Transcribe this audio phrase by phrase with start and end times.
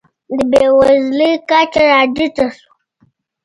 [0.37, 2.71] د بېوزلۍ کچه راټیټه شوه.